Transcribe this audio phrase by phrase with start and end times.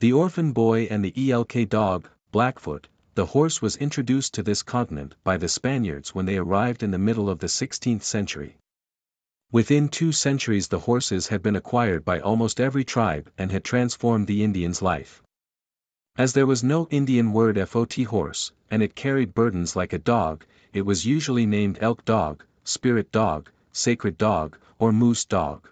[0.00, 5.14] The orphan boy and the ELK dog, Blackfoot, the horse was introduced to this continent
[5.24, 8.56] by the Spaniards when they arrived in the middle of the 16th century.
[9.52, 14.26] Within two centuries the horses had been acquired by almost every tribe and had transformed
[14.26, 15.22] the Indian's life.
[16.16, 20.46] As there was no Indian word FOT horse, and it carried burdens like a dog,
[20.72, 25.68] it was usually named elk dog, spirit dog, sacred dog, or moose dog.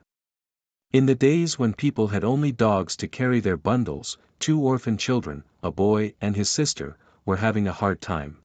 [0.91, 5.45] In the days when people had only dogs to carry their bundles, two orphan children,
[5.63, 8.39] a boy and his sister, were having a hard time.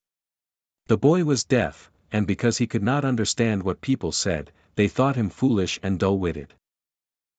[0.87, 5.15] The boy was deaf, and because he could not understand what people said, they thought
[5.15, 6.53] him foolish and dull-witted.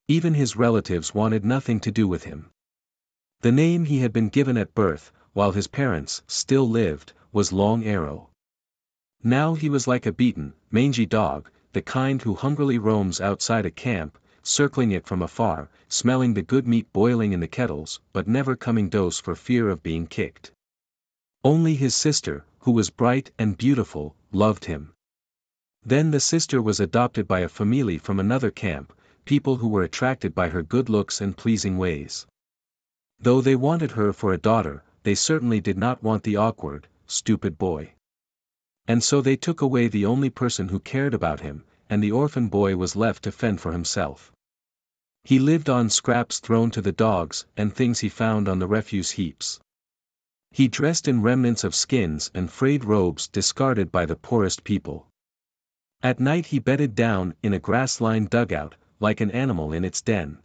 [0.09, 2.49] Even his relatives wanted nothing to do with him.
[3.43, 7.85] The name he had been given at birth, while his parents still lived, was Long
[7.85, 8.31] Arrow.
[9.23, 13.71] Now he was like a beaten, mangy dog, the kind who hungrily roams outside a
[13.71, 18.55] camp, circling it from afar, smelling the good meat boiling in the kettles, but never
[18.55, 20.53] coming dose for fear of being kicked.
[21.43, 24.93] Only his sister, who was bright and beautiful, loved him.
[25.85, 28.93] Then the sister was adopted by a family from another camp,
[29.25, 32.27] people who were attracted by her good looks and pleasing ways.
[33.19, 37.57] Though they wanted her for a daughter, they certainly did not want the awkward, stupid
[37.57, 37.93] boy.
[38.87, 42.49] And so they took away the only person who cared about him, and the orphan
[42.49, 44.33] boy was left to fend for himself.
[45.27, 49.13] He lived on scraps thrown to the dogs and things he found on the refuse
[49.13, 49.59] heaps.
[50.51, 55.09] He dressed in remnants of skins and frayed robes discarded by the poorest people.
[56.03, 60.41] At night he bedded down in a grass-lined dugout, like an animal in its den.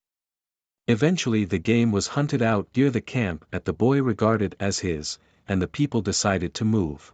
[0.88, 5.20] Eventually the game was hunted out near the camp that the boy regarded as his,
[5.46, 7.12] and the people decided to move.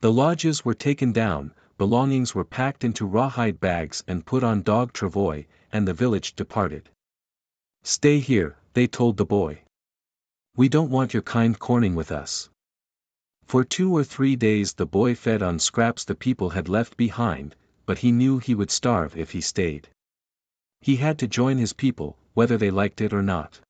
[0.00, 4.92] The lodges were taken down, belongings were packed into rawhide bags and put on dog
[4.92, 6.88] travois, and the village departed.
[7.82, 9.60] Stay here, they told the boy.
[10.56, 12.48] We don't want your kind corning with us.
[13.44, 17.54] For two or three days the boy fed on scraps the people had left behind,
[17.84, 19.88] but he knew he would starve if he stayed.
[20.80, 23.60] He had to join his people, whether they liked it or not.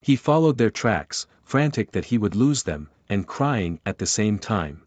[0.00, 4.38] He followed their tracks, frantic that he would lose them, and crying at the same
[4.38, 4.82] time.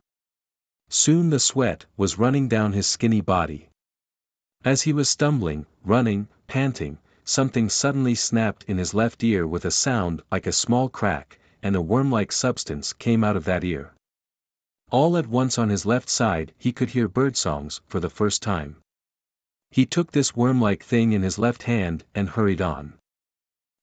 [0.90, 3.70] Soon the sweat was running down his skinny body.
[4.64, 9.72] As he was stumbling, running, panting, something suddenly snapped in his left ear with a
[9.72, 13.94] sound like a small crack, and a worm-like substance came out of that ear.
[14.90, 18.78] All at once on his left side he could hear birdsongs for the first time.
[19.72, 22.94] He took this worm-like thing in his left hand and hurried on.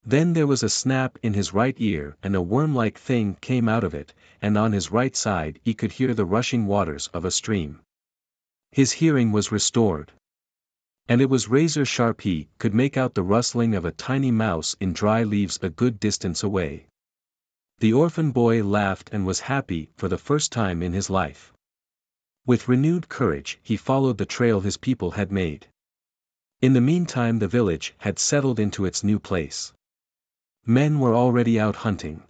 [0.06, 3.84] Then there was a snap in his right ear and a worm-like thing came out
[3.84, 7.30] of it, and on his right side he could hear the rushing waters of a
[7.30, 7.80] stream.
[8.70, 10.12] His hearing was restored.
[11.08, 14.76] And it was razor sharp he could make out the rustling of a tiny mouse
[14.78, 16.86] in dry leaves a good distance away.
[17.78, 21.50] The orphan boy laughed and was happy for the first time in his life.
[22.44, 25.66] With renewed courage he followed the trail his people had made.
[26.60, 29.72] In the meantime the village had settled into its new place.
[30.66, 32.22] Men were already out hunting.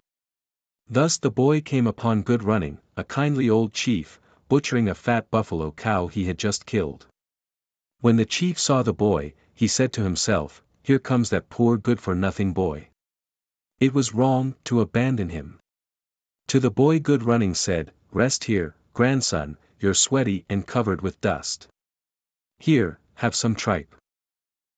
[0.89, 4.19] Thus the boy came upon Good Running, a kindly old chief,
[4.49, 7.07] butchering a fat buffalo cow he had just killed.
[8.01, 12.53] When the chief saw the boy, he said to himself, Here comes that poor good-for-nothing
[12.53, 12.89] boy.
[13.79, 15.59] It was wrong to abandon him.
[16.47, 21.67] To the boy Good Running said, Rest here, grandson, you're sweaty and covered with dust.
[22.59, 23.95] Here, have some tripe.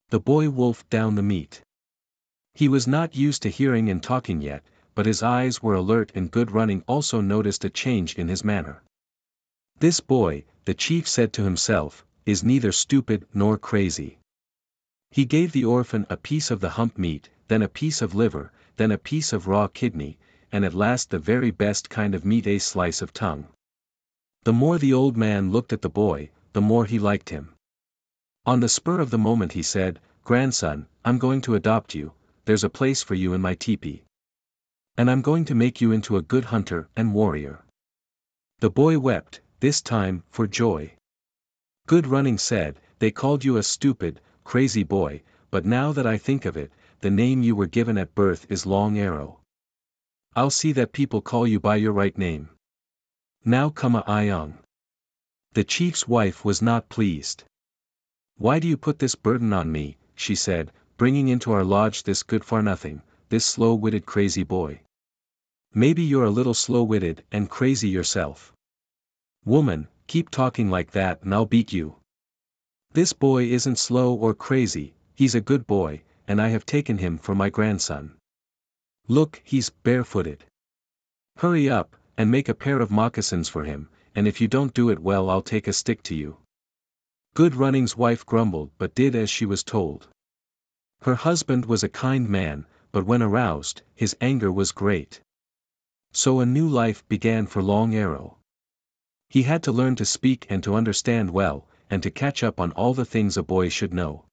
[0.09, 1.63] The boy wolfed down the meat.
[2.57, 4.63] He was not used to hearing and talking yet,
[4.95, 8.81] but his eyes were alert and Good Running also noticed a change in his manner.
[9.77, 14.17] This boy, the chief said to himself, is neither stupid nor crazy.
[15.11, 18.51] He gave the orphan a piece of the hump meat, then a piece of liver,
[18.77, 20.17] then a piece of raw kidney,
[20.51, 23.45] and at last the very best kind of meat a slice of tongue.
[24.45, 27.53] The more the old man looked at the boy, the more he liked him.
[28.47, 32.13] On the spur of the moment he said, Grandson, I'm going to adopt you,
[32.47, 34.05] there's a place for you in my teepee.
[34.97, 37.65] And I'm going to make you into a good hunter and warrior.
[38.59, 40.93] The boy wept, this time, for joy.
[41.87, 46.45] Good Running said, they called you a stupid, crazy boy, but now that I think
[46.45, 46.71] of it,
[47.01, 49.41] the name you were given at birth is Long Arrow.
[50.33, 52.47] I'll see that people call you by your right name.
[53.43, 54.53] Now Kama Ayong.
[55.51, 57.43] The chief's wife was not pleased.
[58.37, 62.23] Why do you put this burden on me, she said, bringing into our lodge this
[62.23, 64.81] good-for-nothing, this slow-witted crazy boy.
[65.73, 68.51] Maybe you're a little slow-witted and crazy yourself.
[69.45, 71.97] Woman, keep talking like that and I'll beat you.
[72.93, 77.19] This boy isn't slow or crazy, he's a good boy, and I have taken him
[77.19, 78.15] for my grandson.
[79.07, 80.45] Look, he's barefooted.
[81.37, 84.89] Hurry up, and make a pair of moccasins for him, and if you don't do
[84.89, 86.37] it well I'll take a stick to you.
[87.35, 90.07] Good Running's wife grumbled but did as she was told.
[91.01, 95.21] Her husband was a kind man, but when aroused, his anger was great.
[96.11, 98.39] So a new life began for Long Arrow.
[99.29, 102.71] He had to learn to speak and to understand well, and to catch up on
[102.73, 104.25] all the things a boy should know.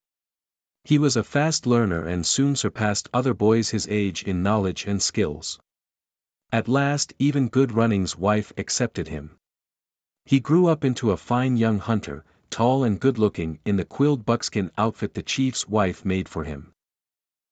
[0.82, 5.02] He was a fast learner and soon surpassed other boys his age in knowledge and
[5.02, 5.61] skills.
[6.50, 9.38] At last even Good Running's wife accepted him.
[10.25, 14.70] He grew up into a fine young hunter, tall and good-looking in the quilled buckskin
[14.79, 16.73] outfit the chief's wife made for him.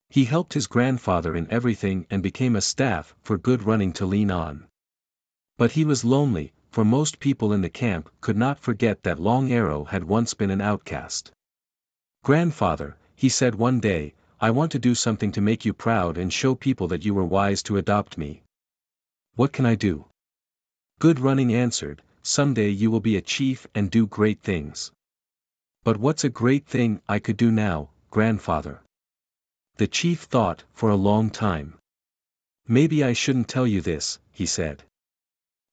[0.08, 4.30] He helped his grandfather in everything and became a staff for Good Running to lean
[4.30, 4.66] on.
[5.56, 9.52] But he was lonely, for most people in the camp could not forget that Long
[9.52, 11.30] Arrow had once been an outcast.
[12.24, 16.32] Grandfather, he said one day, I want to do something to make you proud and
[16.32, 18.42] show people that you were wise to adopt me.
[19.34, 20.06] What can I do?
[20.98, 24.92] Good Running answered, someday you will be a chief and do great things.
[25.84, 28.82] But what's a great thing I could do now, grandfather?
[29.76, 31.78] The chief thought for a long time.
[32.68, 34.84] Maybe I shouldn't tell you this, he said.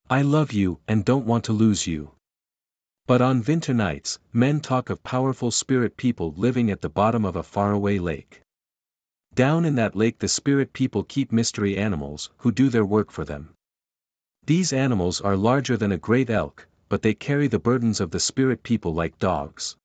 [0.08, 2.10] I love you and don't want to lose you.
[3.06, 7.36] But on winter nights, men talk of powerful spirit people living at the bottom of
[7.36, 8.40] a faraway lake.
[9.34, 13.24] Down in that lake the spirit people keep mystery animals who do their work for
[13.24, 13.54] them.
[14.46, 18.18] These animals are larger than a great elk, but they carry the burdens of the
[18.18, 19.76] spirit people like dogs.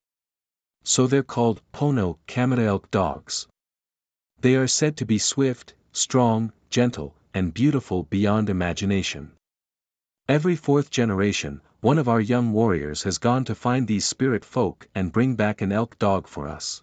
[0.83, 2.17] So they're called Pono
[2.59, 3.47] elk dogs.
[4.39, 9.33] They are said to be swift, strong, gentle, and beautiful beyond imagination.
[10.27, 14.87] Every fourth generation, one of our young warriors has gone to find these spirit folk
[14.95, 16.81] and bring back an elk dog for us.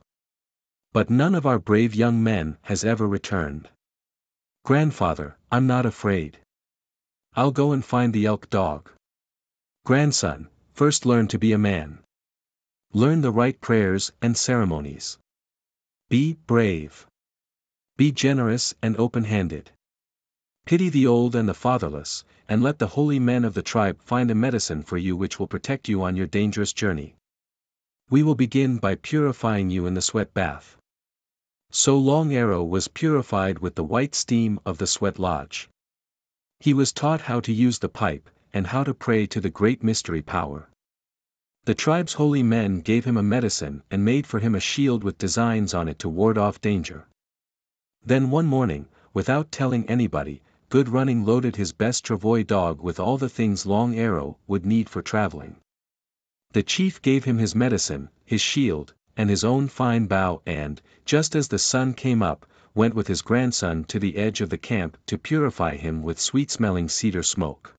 [0.92, 3.68] But none of our brave young men has ever returned.
[4.64, 6.38] Grandfather, I'm not afraid.
[7.34, 8.90] I'll go and find the elk dog.
[9.86, 12.00] Grandson, first learn to be a man.
[12.92, 15.18] Learn the right prayers and ceremonies.
[16.10, 17.06] Be brave.
[17.96, 19.70] Be generous and open-handed.
[20.66, 24.30] Pity the old and the fatherless, and let the holy men of the tribe find
[24.30, 27.14] a medicine for you which will protect you on your dangerous journey.
[28.10, 30.76] We will begin by purifying you in the sweat bath.
[31.70, 35.70] So Long Arrow was purified with the white steam of the sweat lodge.
[36.62, 39.82] He was taught how to use the pipe, and how to pray to the great
[39.82, 40.70] mystery power.
[41.64, 45.18] The tribe's holy men gave him a medicine and made for him a shield with
[45.18, 47.08] designs on it to ward off danger.
[48.06, 53.18] Then one morning, without telling anybody, Good Running loaded his best travois dog with all
[53.18, 55.56] the things Long Arrow would need for traveling.
[56.52, 61.34] The chief gave him his medicine, his shield, and his own fine bow and, just
[61.34, 64.96] as the sun came up, went with his grandson to the edge of the camp
[65.06, 67.74] to purify him with sweet-smelling cedar smoke.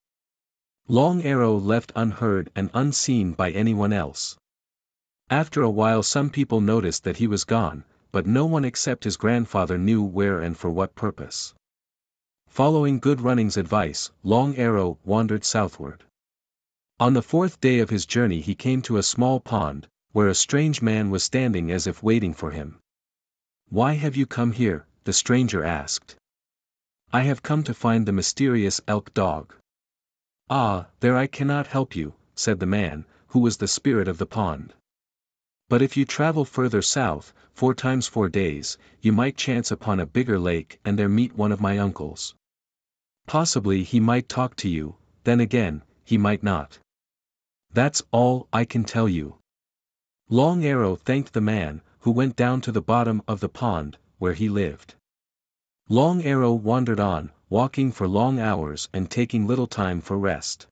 [0.87, 4.37] Long Arrow left unheard and unseen by anyone else.
[5.29, 9.17] After a while some people noticed that he was gone, but no one except his
[9.17, 11.53] grandfather knew where and for what purpose.
[12.47, 16.03] Following Good Running's advice, Long Arrow wandered southward.
[16.99, 20.35] On the fourth day of his journey he came to a small pond, where a
[20.35, 22.77] strange man was standing as if waiting for him.
[23.69, 24.86] Why have you come here?
[25.04, 26.15] the stranger asked.
[27.12, 29.53] I have come to find the mysterious elk dog.
[30.50, 34.25] Ah, there I cannot help you, said the man, who was the spirit of the
[34.25, 34.74] pond.
[35.70, 40.05] But if you travel further south, four times four days, you might chance upon a
[40.05, 42.36] bigger lake and there meet one of my uncles.
[43.25, 46.79] Possibly he might talk to you, then again, he might not.
[47.72, 49.38] That's all I can tell you.
[50.29, 54.33] Long Arrow thanked the man, who went down to the bottom of the pond, where
[54.33, 54.93] he lived.
[55.88, 60.67] Long Arrow wandered on, walking for long hours and taking little time for rest.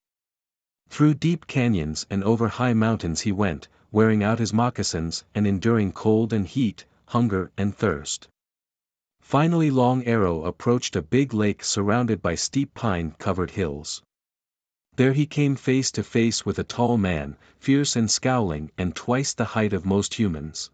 [0.90, 5.94] Through deep canyons and over high mountains he went, wearing out his moccasins and enduring
[5.94, 8.28] cold and heat, hunger and thirst.
[9.22, 14.04] Finally Long Arrow approached a big lake surrounded by steep pine-covered hills.
[14.98, 19.34] There he came face to face with a tall man, fierce and scowling and twice
[19.34, 20.70] the height of most humans.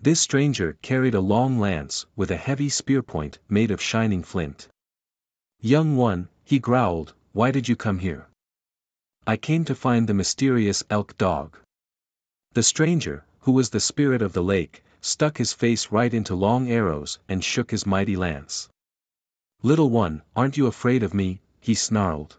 [0.00, 4.68] This stranger carried a long lance with a heavy spear point made of shining flint.
[5.60, 8.28] Young one, he growled, why did you come here?
[9.26, 11.58] I came to find the mysterious elk dog.
[12.52, 16.70] The stranger, who was the spirit of the lake, stuck his face right into long
[16.70, 18.68] arrows and shook his mighty lance.
[19.62, 21.40] Little one, aren't you afraid of me?
[21.60, 22.36] he snarled.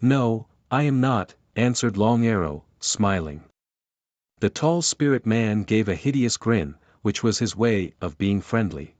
[0.00, 3.42] No, I am not, answered Long Arrow, smiling.
[4.40, 8.94] The tall spirit man gave a hideous grin, which was his way of being friendly.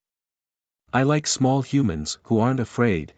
[0.92, 3.14] I like small humans who aren't afraid,